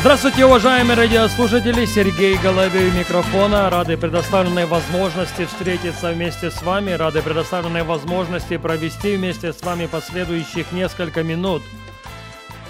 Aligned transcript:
Здравствуйте, 0.00 0.46
уважаемые 0.46 0.96
радиослушатели! 0.96 1.84
Сергей 1.84 2.38
Головей 2.38 2.90
микрофона. 2.90 3.68
Рады 3.68 3.98
предоставленной 3.98 4.64
возможности 4.64 5.44
встретиться 5.44 6.12
вместе 6.12 6.50
с 6.50 6.62
вами. 6.62 6.92
Рады 6.92 7.20
предоставленной 7.20 7.82
возможности 7.82 8.56
провести 8.56 9.16
вместе 9.16 9.52
с 9.52 9.60
вами 9.60 9.84
последующих 9.84 10.72
несколько 10.72 11.22
минут. 11.22 11.60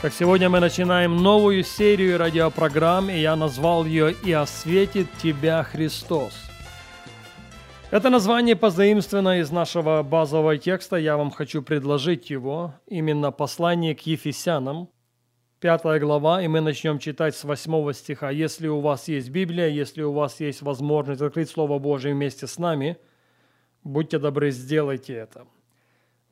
Как 0.02 0.12
сегодня 0.12 0.50
мы 0.50 0.58
начинаем 0.58 1.18
новую 1.18 1.62
серию 1.62 2.18
радиопрограмм, 2.18 3.10
и 3.10 3.20
я 3.20 3.36
назвал 3.36 3.84
ее 3.84 4.12
«И 4.24 4.32
осветит 4.32 5.06
тебя 5.22 5.62
Христос». 5.62 6.32
Это 7.92 8.10
название 8.10 8.56
позаимствовано 8.56 9.38
из 9.38 9.52
нашего 9.52 10.02
базового 10.02 10.58
текста. 10.58 10.96
Я 10.96 11.16
вам 11.16 11.30
хочу 11.30 11.62
предложить 11.62 12.28
его, 12.28 12.74
именно 12.88 13.30
послание 13.30 13.94
к 13.94 14.00
Ефесянам– 14.00 14.88
Пятая 15.60 16.00
глава, 16.00 16.40
и 16.40 16.48
мы 16.48 16.62
начнем 16.62 16.98
читать 16.98 17.36
с 17.36 17.44
восьмого 17.44 17.92
стиха. 17.92 18.30
Если 18.30 18.66
у 18.66 18.80
вас 18.80 19.08
есть 19.08 19.28
Библия, 19.28 19.68
если 19.68 20.00
у 20.00 20.10
вас 20.10 20.40
есть 20.40 20.62
возможность 20.62 21.20
открыть 21.20 21.50
Слово 21.50 21.78
Божие 21.78 22.14
вместе 22.14 22.46
с 22.46 22.56
нами, 22.56 22.96
будьте 23.84 24.18
добры, 24.18 24.52
сделайте 24.52 25.12
это. 25.12 25.46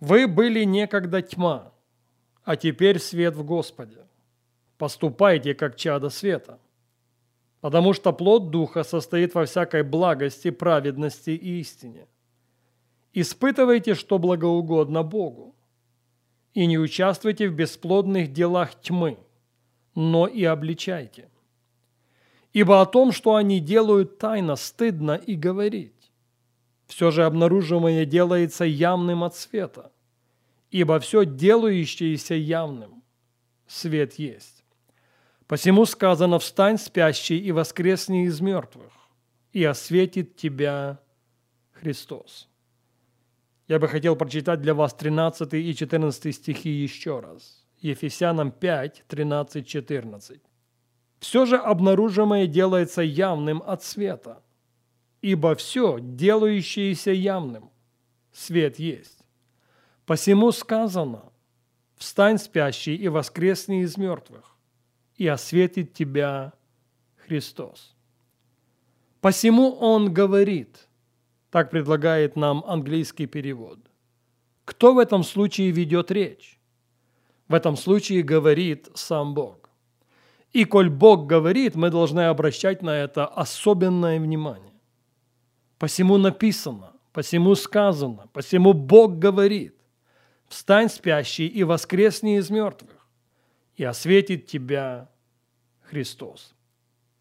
Вы 0.01 0.29
были 0.29 0.65
некогда 0.65 1.21
тьма, 1.21 1.75
а 2.43 2.57
теперь 2.57 2.99
свет 2.99 3.37
в 3.37 3.45
Господе. 3.45 4.07
Поступайте, 4.79 5.53
как 5.53 5.77
чадо 5.77 6.09
света. 6.09 6.59
Потому 7.61 7.93
что 7.93 8.15
плод 8.15 8.51
Духа 8.51 8.83
состоит 8.83 9.35
во 9.35 9.45
всякой 9.45 9.83
благости, 9.83 10.49
праведности 10.49 11.31
и 11.33 11.61
истине. 11.61 12.07
Испытывайте, 13.13 13.95
что 13.95 14.19
благоугодно 14.19 15.03
Богу 15.03 15.55
и 16.55 16.67
не 16.67 16.79
участвуйте 16.79 17.49
в 17.49 17.55
бесплодных 17.55 18.33
делах 18.33 18.81
тьмы, 18.81 19.19
но 19.95 20.27
и 20.27 20.45
обличайте. 20.45 21.29
Ибо 22.53 22.81
о 22.81 22.87
том, 22.87 23.13
что 23.13 23.35
они 23.35 23.61
делают 23.61 24.19
тайно, 24.19 24.57
стыдно 24.57 25.13
и 25.13 25.35
говорить. 25.37 26.11
Все 26.87 27.11
же 27.11 27.25
обнаруживаемое 27.25 28.07
делается 28.07 28.65
явным 28.65 29.23
от 29.23 29.37
света, 29.37 29.93
ибо 30.71 30.99
все 31.01 31.25
делающееся 31.25 32.35
явным 32.35 33.03
свет 33.67 34.15
есть. 34.15 34.65
Посему 35.47 35.85
сказано 35.85 36.39
«Встань, 36.39 36.79
спящий, 36.79 37.39
и 37.39 37.53
воскресни 37.53 38.25
из 38.25 38.41
мертвых, 38.41 38.93
и 39.53 39.65
осветит 39.65 40.37
тебя 40.37 41.01
Христос». 41.73 42.49
Я 43.69 43.79
бы 43.79 43.87
хотел 43.87 44.17
прочитать 44.17 44.63
для 44.63 44.73
вас 44.73 44.95
13 44.95 45.53
и 45.53 45.75
14 45.75 46.35
стихи 46.35 46.71
еще 46.71 47.21
раз. 47.21 47.67
Ефесянам 47.81 48.51
5, 48.51 49.05
13, 49.07 49.67
14. 49.67 50.41
«Все 51.21 51.47
же 51.47 51.59
обнаружимое 51.59 52.47
делается 52.47 53.03
явным 53.03 53.63
от 53.65 53.85
света, 53.85 54.43
ибо 55.21 55.55
все, 55.55 55.99
делающееся 56.01 57.11
явным, 57.13 57.71
свет 58.33 58.79
есть. 58.79 59.19
Посему 60.07 60.51
сказано, 60.53 61.25
«Встань, 61.97 62.39
спящий, 62.39 62.95
и 62.95 63.09
воскресни 63.09 63.83
из 63.83 63.99
мертвых, 63.99 64.57
и 65.17 65.27
осветит 65.27 65.93
тебя 65.93 66.53
Христос». 67.17 67.95
Посему 69.21 69.73
Он 69.73 70.15
говорит– 70.15 70.85
так 71.51 71.71
предлагает 71.71 72.37
нам 72.37 72.65
английский 72.67 73.27
перевод. 73.27 73.79
Кто 74.65 74.95
в 74.95 74.99
этом 74.99 75.23
случае 75.23 75.71
ведет 75.71 76.11
речь? 76.11 76.61
В 77.49 77.55
этом 77.55 77.77
случае 77.77 78.23
говорит 78.23 78.89
сам 78.95 79.35
Бог. 79.35 79.71
И 80.53 80.65
коль 80.65 80.91
Бог 80.91 81.27
говорит, 81.27 81.75
мы 81.75 81.91
должны 81.91 82.27
обращать 82.27 82.83
на 82.83 82.97
это 82.97 83.27
особенное 83.27 84.21
внимание. 84.21 84.75
Посему 85.79 86.19
написано, 86.19 86.93
посему 87.13 87.55
сказано, 87.55 88.29
посему 88.33 88.73
Бог 88.73 89.19
говорит, 89.19 89.75
«Встань, 90.49 90.89
спящий, 90.89 91.47
и 91.47 91.63
воскресни 91.63 92.39
из 92.39 92.51
мертвых, 92.51 93.07
и 93.77 93.85
осветит 93.85 94.47
тебя 94.47 95.11
Христос». 95.83 96.55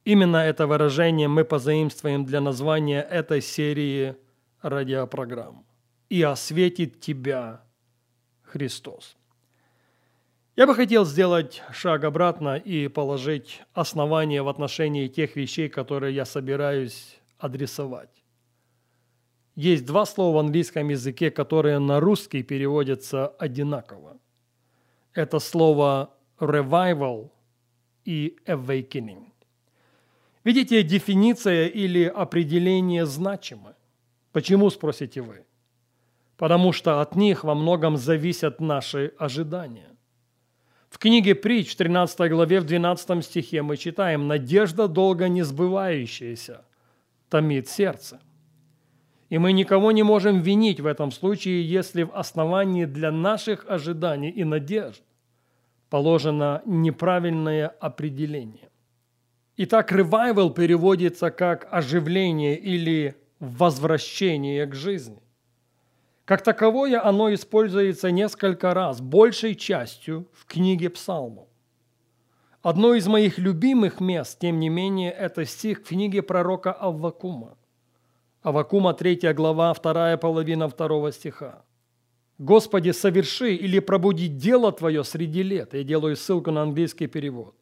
Именно 0.08 0.38
это 0.38 0.68
выражение 0.68 1.28
мы 1.28 1.44
позаимствуем 1.44 2.24
для 2.24 2.40
названия 2.40 3.02
этой 3.02 3.42
серии 3.42 4.16
радиопрограмм. 4.62 5.66
«И 6.08 6.22
осветит 6.22 7.02
тебя 7.02 7.66
Христос». 8.44 9.18
Я 10.56 10.66
бы 10.66 10.76
хотел 10.76 11.04
сделать 11.04 11.62
шаг 11.74 12.06
обратно 12.06 12.56
и 12.56 12.88
положить 12.88 13.64
основание 13.74 14.42
в 14.44 14.48
отношении 14.48 15.10
тех 15.10 15.36
вещей, 15.36 15.68
которые 15.68 16.16
я 16.16 16.24
собираюсь 16.24 17.20
адресовать. 17.38 18.24
Есть 19.56 19.86
два 19.86 20.06
слова 20.06 20.38
в 20.38 20.40
английском 20.40 20.88
языке, 20.88 21.32
которые 21.32 21.80
на 21.80 22.00
русский 22.00 22.44
переводятся 22.44 23.28
одинаково. 23.28 24.18
Это 25.14 25.40
слово 25.40 26.14
revival 26.40 27.30
и 28.06 28.38
awakening. 28.46 29.34
Видите, 30.48 30.82
дефиниция 30.82 31.68
или 31.68 32.06
определение 32.06 33.06
значимы. 33.06 33.76
Почему, 34.32 34.70
спросите 34.70 35.20
вы? 35.20 35.46
Потому 36.38 36.72
что 36.72 37.02
от 37.02 37.18
них 37.18 37.44
во 37.44 37.54
многом 37.54 37.98
зависят 37.98 38.62
наши 38.62 39.12
ожидания. 39.18 39.90
В 40.88 41.00
книге 41.00 41.36
Притч, 41.36 41.76
13 41.76 42.32
главе, 42.32 42.62
в 42.62 42.64
12 42.64 43.26
стихе 43.26 43.62
мы 43.62 43.76
читаем 43.76 44.30
«Надежда 44.30 44.88
долго 44.88 45.28
не 45.28 45.42
сбывающаяся 45.42 46.64
томит 47.28 47.68
сердце». 47.68 48.22
И 49.28 49.38
мы 49.40 49.52
никого 49.52 49.92
не 49.92 50.04
можем 50.04 50.40
винить 50.40 50.80
в 50.80 50.86
этом 50.86 51.12
случае, 51.12 51.70
если 51.70 52.04
в 52.04 52.16
основании 52.16 52.86
для 52.86 53.12
наших 53.12 53.66
ожиданий 53.68 54.30
и 54.30 54.46
надежд 54.46 55.04
положено 55.90 56.62
неправильное 56.66 57.68
определение. 57.68 58.70
Итак, 59.60 59.92
revival 59.92 60.54
переводится 60.54 61.32
как 61.32 61.68
оживление 61.72 62.56
или 62.56 63.16
возвращение 63.40 64.68
к 64.68 64.76
жизни. 64.76 65.20
Как 66.26 66.44
таковое 66.44 67.04
оно 67.04 67.34
используется 67.34 68.12
несколько 68.12 68.76
раз, 68.76 69.02
большей 69.02 69.56
частью 69.56 70.28
в 70.32 70.46
книге 70.46 70.92
Псалмов. 70.92 71.48
Одно 72.62 72.94
из 72.94 73.08
моих 73.08 73.40
любимых 73.40 74.00
мест, 74.00 74.38
тем 74.40 74.60
не 74.60 74.70
менее, 74.70 75.12
это 75.12 75.44
стих 75.46 75.80
в 75.80 75.88
книге 75.88 76.22
пророка 76.22 76.72
Аввакума. 76.72 77.58
Аввакума 78.44 78.94
3 78.94 79.34
глава, 79.34 79.74
2 79.74 80.18
половина 80.18 80.68
2 80.68 81.12
стиха. 81.12 81.64
«Господи, 82.38 82.92
соверши 82.92 83.56
или 83.56 83.80
пробуди 83.80 84.28
дело 84.28 84.72
Твое 84.72 85.04
среди 85.04 85.42
лет». 85.42 85.74
Я 85.74 85.84
делаю 85.84 86.16
ссылку 86.16 86.52
на 86.52 86.62
английский 86.62 87.08
перевод. 87.08 87.56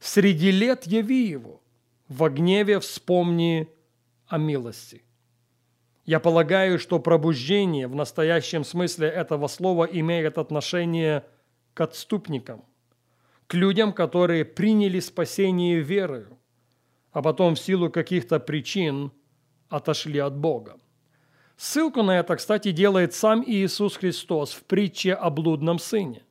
«Среди 0.00 0.50
лет 0.50 0.86
яви 0.86 1.28
его, 1.28 1.60
во 2.08 2.28
гневе 2.28 2.80
вспомни 2.80 3.68
о 4.26 4.38
милости. 4.38 5.04
Я 6.04 6.18
полагаю, 6.18 6.78
что 6.78 6.98
пробуждение 6.98 7.86
в 7.86 7.94
настоящем 7.94 8.64
смысле 8.64 9.08
этого 9.08 9.46
слова 9.46 9.84
имеет 9.84 10.38
отношение 10.38 11.24
к 11.74 11.80
отступникам, 11.82 12.64
к 13.46 13.54
людям, 13.54 13.92
которые 13.92 14.44
приняли 14.44 15.00
спасение 15.00 15.80
верою, 15.80 16.38
а 17.12 17.22
потом 17.22 17.54
в 17.54 17.60
силу 17.60 17.90
каких-то 17.90 18.40
причин 18.40 19.12
отошли 19.68 20.18
от 20.18 20.36
Бога. 20.36 20.80
Ссылку 21.56 22.02
на 22.02 22.18
это, 22.18 22.36
кстати, 22.36 22.72
делает 22.72 23.12
сам 23.12 23.44
Иисус 23.46 23.96
Христос 23.96 24.52
в 24.52 24.64
притче 24.64 25.12
о 25.12 25.30
блудном 25.30 25.78
сыне. 25.78 26.24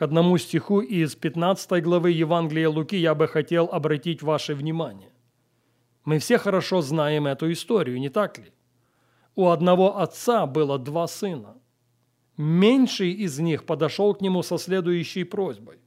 К 0.00 0.02
одному 0.04 0.38
стиху 0.38 0.80
из 0.80 1.14
15 1.14 1.82
главы 1.82 2.12
Евангелия 2.12 2.70
Луки 2.70 2.96
я 2.96 3.14
бы 3.14 3.28
хотел 3.28 3.66
обратить 3.70 4.22
ваше 4.22 4.54
внимание. 4.54 5.12
Мы 6.06 6.18
все 6.18 6.38
хорошо 6.38 6.80
знаем 6.80 7.26
эту 7.26 7.52
историю, 7.52 8.00
не 8.00 8.08
так 8.08 8.38
ли? 8.38 8.50
У 9.34 9.48
одного 9.48 9.98
отца 9.98 10.46
было 10.46 10.78
два 10.78 11.06
сына. 11.06 11.58
Меньший 12.38 13.10
из 13.10 13.40
них 13.40 13.66
подошел 13.66 14.14
к 14.14 14.22
нему 14.22 14.42
со 14.42 14.56
следующей 14.56 15.24
просьбой. 15.24 15.80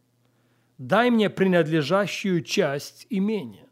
«Дай 0.77 1.10
мне 1.10 1.31
принадлежащую 1.31 2.44
часть 2.44 3.07
имения». 3.10 3.68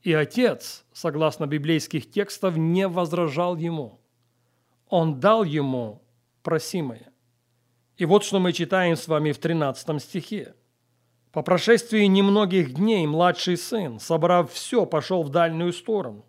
И 0.00 0.14
отец, 0.14 0.86
согласно 0.94 1.46
библейских 1.46 2.10
текстов, 2.10 2.56
не 2.56 2.88
возражал 2.88 3.56
ему. 3.56 4.00
Он 4.88 5.20
дал 5.20 5.44
ему 5.44 6.02
просимое. 6.42 7.09
И 8.00 8.06
вот 8.06 8.24
что 8.24 8.40
мы 8.40 8.54
читаем 8.54 8.96
с 8.96 9.08
вами 9.08 9.30
в 9.30 9.38
13 9.38 10.02
стихе. 10.02 10.54
По 11.32 11.42
прошествии 11.42 12.06
немногих 12.06 12.72
дней 12.72 13.06
младший 13.06 13.58
сын, 13.58 14.00
собрав 14.00 14.50
все, 14.50 14.86
пошел 14.86 15.22
в 15.22 15.28
дальнюю 15.28 15.74
сторону, 15.74 16.24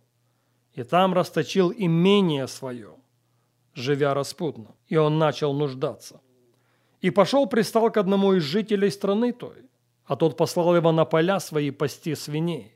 и 0.74 0.84
там 0.84 1.14
расточил 1.14 1.72
имение 1.72 2.48
свое, 2.48 2.96
живя 3.74 4.14
распутно, 4.14 4.76
и 4.88 4.98
он 4.98 5.18
начал 5.18 5.54
нуждаться. 5.54 6.20
И 7.00 7.10
пошел 7.10 7.48
пристал 7.48 7.90
к 7.90 7.96
одному 7.96 8.34
из 8.34 8.44
жителей 8.44 8.92
страны 8.92 9.32
той, 9.32 9.70
а 10.04 10.18
тот 10.18 10.36
послал 10.36 10.76
его 10.76 10.92
на 10.92 11.06
поля 11.06 11.40
свои 11.40 11.72
пасти 11.72 12.16
свиней. 12.16 12.76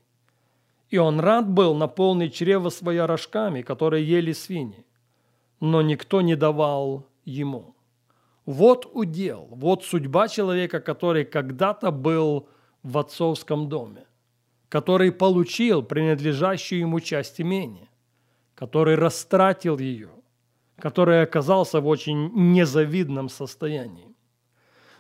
И 0.88 0.98
он 0.98 1.20
рад 1.20 1.50
был 1.50 1.76
наполнить 1.76 2.34
чрево 2.34 2.70
своя 2.70 3.08
рожками, 3.08 3.62
которые 3.62 4.08
ели 4.08 4.32
свиньи, 4.32 4.86
но 5.60 5.82
никто 5.82 6.22
не 6.22 6.38
давал 6.38 7.06
ему. 7.26 7.75
Вот 8.46 8.90
удел, 8.94 9.48
вот 9.50 9.84
судьба 9.84 10.28
человека, 10.28 10.80
который 10.80 11.26
когда-то 11.26 11.92
был 11.92 12.48
в 12.84 12.98
отцовском 12.98 13.70
доме, 13.70 14.06
который 14.70 15.12
получил 15.12 15.82
принадлежащую 15.82 16.82
ему 16.82 17.00
часть 17.00 17.42
имения, 17.42 17.90
который 18.54 18.96
растратил 18.96 19.80
ее, 19.80 20.12
который 20.78 21.24
оказался 21.24 21.82
в 21.82 21.88
очень 21.88 22.32
незавидном 22.54 23.30
состоянии. 23.30 24.16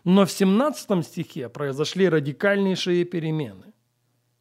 Но 0.03 0.25
в 0.25 0.31
17 0.31 1.05
стихе 1.05 1.49
произошли 1.49 2.09
радикальнейшие 2.09 3.05
перемены. 3.05 3.73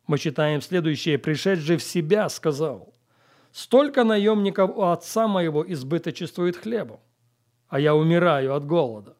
Мы 0.06 0.18
читаем 0.18 0.60
следующее. 0.60 1.18
«Пришедший 1.18 1.76
в 1.76 1.82
себя 1.82 2.28
сказал, 2.28 2.94
столько 3.52 4.04
наемников 4.04 4.76
у 4.76 4.82
отца 4.82 5.26
моего 5.26 5.64
избыточествует 5.72 6.56
хлебом, 6.56 7.00
а 7.74 7.80
я 7.80 7.96
умираю 7.96 8.54
от 8.54 8.64
голода. 8.64 9.16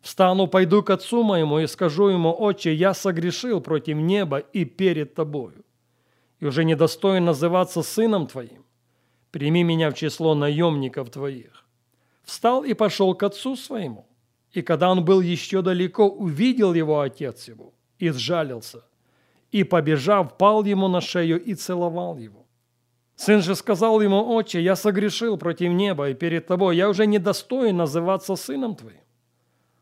Встану, 0.00 0.46
пойду 0.46 0.80
к 0.80 0.90
отцу 0.90 1.24
моему 1.24 1.58
и 1.58 1.66
скажу 1.66 2.08
ему, 2.08 2.32
отче, 2.38 2.72
я 2.72 2.94
согрешил 2.94 3.60
против 3.60 3.96
неба 3.96 4.38
и 4.38 4.64
перед 4.64 5.14
тобою, 5.14 5.64
и 6.38 6.46
уже 6.46 6.64
недостоин 6.64 7.24
называться 7.24 7.82
сыном 7.82 8.28
твоим. 8.28 8.64
Прими 9.32 9.64
меня 9.64 9.90
в 9.90 9.94
число 9.94 10.36
наемников 10.36 11.10
твоих. 11.10 11.66
Встал 12.22 12.62
и 12.62 12.74
пошел 12.74 13.12
к 13.16 13.24
отцу 13.24 13.56
своему, 13.56 14.06
и 14.52 14.62
когда 14.62 14.88
он 14.88 15.04
был 15.04 15.20
еще 15.20 15.60
далеко, 15.60 16.08
увидел 16.08 16.74
его 16.74 17.00
отец 17.00 17.48
его 17.48 17.74
и 17.98 18.10
сжалился, 18.10 18.84
и, 19.50 19.64
побежав, 19.64 20.38
пал 20.38 20.62
ему 20.62 20.86
на 20.86 21.00
шею 21.00 21.42
и 21.42 21.54
целовал 21.54 22.18
его. 22.18 22.39
Сын 23.20 23.42
же 23.42 23.54
сказал 23.54 24.00
ему, 24.00 24.34
отче, 24.34 24.62
я 24.62 24.74
согрешил 24.74 25.36
против 25.36 25.72
неба 25.72 26.08
и 26.08 26.14
перед 26.14 26.46
тобой, 26.46 26.78
я 26.78 26.88
уже 26.88 27.06
недостоин 27.06 27.76
называться 27.76 28.34
сыном 28.34 28.74
твоим. 28.74 29.02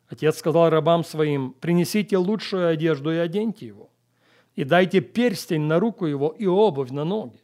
Отец 0.09 0.39
сказал 0.39 0.71
рабам 0.71 1.05
своим, 1.05 1.53
принесите 1.53 2.17
лучшую 2.17 2.67
одежду 2.67 3.13
и 3.13 3.17
оденьте 3.17 3.67
его, 3.67 3.91
и 4.57 4.65
дайте 4.65 5.01
перстень 5.01 5.61
на 5.61 5.79
руку 5.79 6.07
его 6.07 6.35
и 6.37 6.47
обувь 6.47 6.91
на 6.91 7.05
ноги, 7.05 7.41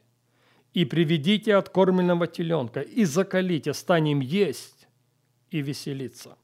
и 0.73 0.83
приведите 0.83 1.55
откормленного 1.55 2.27
теленка, 2.27 2.81
и 2.81 3.05
закалите, 3.05 3.73
станем 3.73 4.19
есть 4.19 4.89
и 5.49 5.61
веселиться. 5.61 6.37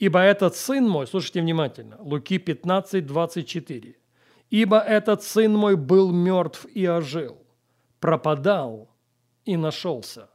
Ибо 0.00 0.18
этот 0.18 0.56
сын 0.56 0.88
мой, 0.88 1.06
слушайте 1.06 1.40
внимательно, 1.40 1.98
Луки 2.00 2.38
15, 2.38 3.06
24, 3.06 3.94
ибо 4.50 4.80
этот 4.80 5.22
сын 5.22 5.54
мой 5.54 5.76
был 5.76 6.10
мертв 6.10 6.66
и 6.74 6.84
ожил, 6.84 7.41
пропадал 8.02 8.90
и 9.44 9.56
нашелся, 9.56 10.28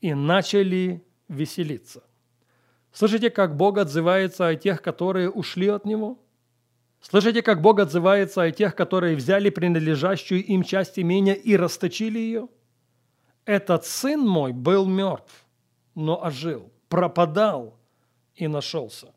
и 0.00 0.14
начали 0.14 1.04
веселиться. 1.28 2.04
Слышите, 2.92 3.28
как 3.30 3.56
Бог 3.56 3.76
отзывается 3.78 4.46
о 4.46 4.54
тех, 4.54 4.80
которые 4.80 5.28
ушли 5.28 5.66
от 5.66 5.84
Него? 5.84 6.18
Слышите, 7.00 7.42
как 7.42 7.60
Бог 7.60 7.80
отзывается 7.80 8.42
о 8.42 8.50
тех, 8.52 8.76
которые 8.76 9.16
взяли 9.16 9.50
принадлежащую 9.50 10.44
им 10.44 10.62
часть 10.62 10.98
имения 10.98 11.34
и 11.34 11.56
расточили 11.56 12.20
ее? 12.20 12.48
Этот 13.44 13.84
сын 13.84 14.20
мой 14.20 14.52
был 14.52 14.86
мертв, 14.86 15.44
но 15.96 16.24
ожил, 16.24 16.70
пропадал 16.88 17.76
и 18.36 18.46
нашелся. 18.46 19.12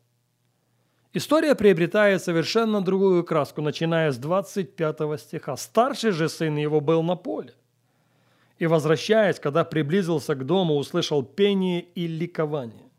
История 1.12 1.54
приобретает 1.54 2.20
совершенно 2.20 2.80
другую 2.80 3.22
краску, 3.22 3.62
начиная 3.62 4.10
с 4.10 4.18
25 4.18 5.20
стиха. 5.20 5.56
Старший 5.56 6.10
же 6.10 6.28
сын 6.28 6.56
его 6.56 6.80
был 6.80 7.04
на 7.04 7.14
поле. 7.14 7.54
И, 8.58 8.66
возвращаясь, 8.66 9.40
когда 9.40 9.64
приблизился 9.64 10.34
к 10.34 10.44
дому, 10.44 10.76
услышал 10.76 11.22
пение 11.22 11.80
и 11.80 12.06
ликование. 12.06 12.90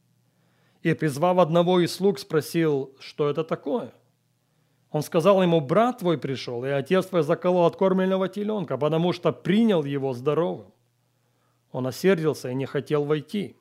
И, 0.81 0.93
призвав 0.93 1.37
одного 1.37 1.79
из 1.79 1.93
слуг, 1.95 2.19
спросил, 2.19 2.95
что 2.99 3.29
это 3.29 3.43
такое. 3.43 3.93
Он 4.91 5.01
сказал 5.01 5.41
ему, 5.41 5.59
брат 5.59 5.99
твой 5.99 6.17
пришел, 6.17 6.63
и 6.65 6.69
отец 6.69 7.07
твой 7.07 7.23
заколол 7.23 7.65
откормленного 7.65 8.29
теленка, 8.29 8.77
потому 8.77 9.13
что 9.13 9.31
принял 9.31 9.83
его 9.83 10.13
здоровым. 10.13 10.71
Он 11.71 11.87
осердился 11.87 12.49
и 12.49 12.55
не 12.55 12.67
хотел 12.67 13.03
войти. 13.03 13.57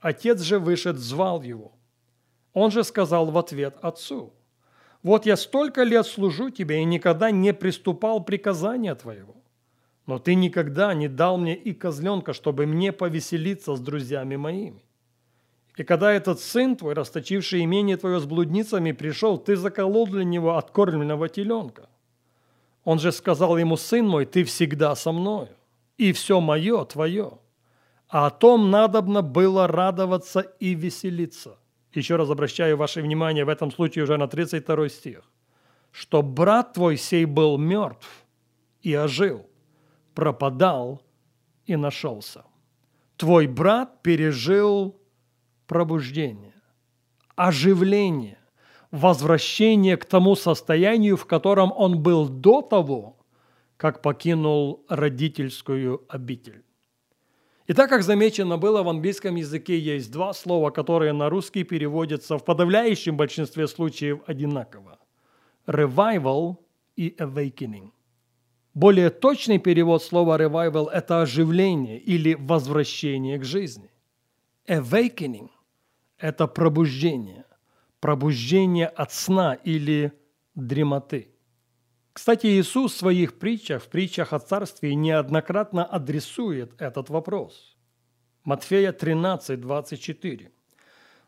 Отец 0.00 0.40
же 0.40 0.58
вышед, 0.58 0.96
звал 0.96 1.42
его. 1.42 1.72
Он 2.52 2.70
же 2.70 2.82
сказал 2.82 3.30
в 3.30 3.38
ответ 3.38 3.76
отцу, 3.80 4.32
«Вот 5.02 5.24
я 5.24 5.36
столько 5.36 5.84
лет 5.84 6.06
служу 6.06 6.50
тебе 6.50 6.80
и 6.80 6.84
никогда 6.84 7.30
не 7.30 7.52
приступал 7.52 8.24
приказания 8.24 8.94
твоего. 8.94 9.36
Но 10.06 10.20
ты 10.20 10.36
никогда 10.36 10.94
не 10.94 11.08
дал 11.08 11.36
мне 11.36 11.56
и 11.56 11.72
козленка, 11.74 12.32
чтобы 12.32 12.66
мне 12.66 12.92
повеселиться 12.92 13.74
с 13.74 13.80
друзьями 13.80 14.36
моими. 14.36 14.84
И 15.76 15.82
когда 15.82 16.12
этот 16.12 16.40
сын 16.40 16.76
твой, 16.76 16.94
расточивший 16.94 17.64
имение 17.64 17.96
твое 17.96 18.20
с 18.20 18.24
блудницами, 18.24 18.92
пришел, 18.92 19.36
ты 19.36 19.56
заколол 19.56 20.06
для 20.06 20.24
него 20.24 20.56
откормленного 20.56 21.28
теленка. 21.28 21.88
Он 22.84 23.00
же 23.00 23.10
сказал 23.10 23.58
ему, 23.58 23.76
сын 23.76 24.06
мой, 24.06 24.26
ты 24.26 24.44
всегда 24.44 24.94
со 24.94 25.12
мною, 25.12 25.48
и 25.98 26.12
все 26.12 26.40
мое 26.40 26.84
твое. 26.84 27.38
А 28.08 28.26
о 28.26 28.30
том 28.30 28.70
надобно 28.70 29.22
было 29.22 29.66
радоваться 29.66 30.40
и 30.40 30.74
веселиться. 30.74 31.58
Еще 31.92 32.14
раз 32.14 32.30
обращаю 32.30 32.76
ваше 32.76 33.02
внимание 33.02 33.44
в 33.44 33.48
этом 33.48 33.72
случае 33.72 34.04
уже 34.04 34.16
на 34.16 34.28
32 34.28 34.88
стих. 34.88 35.22
Что 35.90 36.22
брат 36.22 36.74
твой 36.74 36.96
сей 36.96 37.24
был 37.24 37.58
мертв 37.58 38.08
и 38.82 38.94
ожил– 38.94 39.50
пропадал 40.16 41.02
и 41.66 41.76
нашелся. 41.76 42.44
Твой 43.16 43.46
брат 43.46 44.02
пережил 44.02 44.96
пробуждение, 45.66 46.54
оживление, 47.36 48.38
возвращение 48.90 49.96
к 49.96 50.06
тому 50.06 50.34
состоянию, 50.34 51.16
в 51.16 51.26
котором 51.26 51.72
он 51.76 52.02
был 52.02 52.28
до 52.28 52.62
того, 52.62 53.16
как 53.76 54.00
покинул 54.00 54.84
родительскую 54.88 56.04
обитель. 56.08 56.64
И 57.66 57.74
так 57.74 57.90
как 57.90 58.02
замечено 58.02 58.56
было, 58.56 58.82
в 58.82 58.88
английском 58.88 59.34
языке 59.34 59.78
есть 59.78 60.10
два 60.10 60.32
слова, 60.32 60.70
которые 60.70 61.12
на 61.12 61.28
русский 61.28 61.64
переводятся 61.64 62.38
в 62.38 62.44
подавляющем 62.44 63.16
большинстве 63.16 63.66
случаев 63.66 64.20
одинаково. 64.26 64.98
Revival 65.66 66.56
и 66.96 67.14
awakening. 67.18 67.90
Более 68.76 69.08
точный 69.08 69.56
перевод 69.58 70.02
слова 70.02 70.36
revival– 70.36 70.90
это 70.92 71.22
оживление 71.22 71.98
или 71.98 72.34
возвращение 72.34 73.38
к 73.38 73.44
жизни. 73.44 73.90
Awakening– 74.68 75.48
это 76.18 76.46
пробуждение, 76.46 77.46
пробуждение 78.00 78.88
от 78.88 79.14
сна 79.14 79.54
или 79.54 80.12
дремоты. 80.54 81.30
Кстати, 82.12 82.48
Иисус 82.48 82.92
в 82.92 82.98
своих 82.98 83.38
притчах, 83.38 83.82
в 83.82 83.88
притчах 83.88 84.34
о 84.34 84.40
царстве 84.40 84.94
неоднократно 84.94 85.82
адресует 85.82 86.78
этот 86.78 87.08
вопрос. 87.08 87.78
Матфея 88.44 88.92
13, 88.92 89.58
24. 89.58 90.52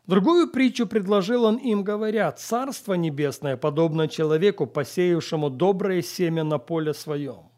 Другую 0.09 0.49
притчу 0.49 0.87
предложил 0.87 1.43
он 1.43 1.57
им, 1.57 1.83
говоря, 1.83 2.31
«Царство 2.31 2.95
небесное 2.95 3.57
подобно 3.57 4.07
человеку, 4.07 4.65
посеявшему 4.65 5.51
доброе 5.51 6.01
семя 6.01 6.43
на 6.43 6.57
поле 6.57 6.95
своем. 6.95 7.51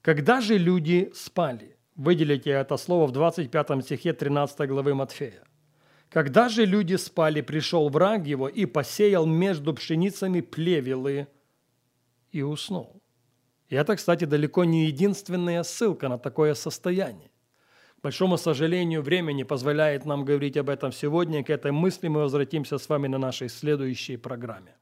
Когда 0.00 0.40
же 0.40 0.56
люди 0.56 1.12
спали?» 1.14 1.76
Выделите 1.94 2.52
это 2.52 2.78
слово 2.78 3.06
в 3.06 3.12
25 3.12 3.84
стихе 3.84 4.14
13 4.14 4.66
главы 4.66 4.94
Матфея. 4.94 5.44
«Когда 6.08 6.48
же 6.48 6.64
люди 6.64 6.96
спали, 6.96 7.42
пришел 7.42 7.90
враг 7.90 8.26
его 8.26 8.48
и 8.48 8.64
посеял 8.64 9.26
между 9.26 9.74
пшеницами 9.74 10.40
плевелы 10.40 11.28
и 12.32 12.40
уснул». 12.40 13.02
И 13.68 13.74
это, 13.74 13.94
кстати, 13.96 14.24
далеко 14.24 14.64
не 14.64 14.86
единственная 14.86 15.62
ссылка 15.64 16.08
на 16.08 16.16
такое 16.16 16.54
состояние 16.54 17.30
большому 18.02 18.38
сожалению, 18.38 19.02
время 19.02 19.32
не 19.32 19.44
позволяет 19.44 20.04
нам 20.06 20.24
говорить 20.24 20.56
об 20.56 20.70
этом 20.70 20.92
сегодня. 20.92 21.44
К 21.44 21.50
этой 21.50 21.72
мысли 21.72 22.08
мы 22.08 22.20
возвратимся 22.20 22.78
с 22.78 22.88
вами 22.88 23.08
на 23.08 23.18
нашей 23.18 23.48
следующей 23.48 24.16
программе. 24.16 24.77